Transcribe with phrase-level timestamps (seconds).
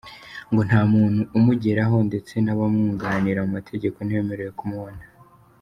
[0.51, 5.03] Ngo nta muntu umugeraho, ndetse n’abamwunganira mu mategeko ntibemerewe ku mubona.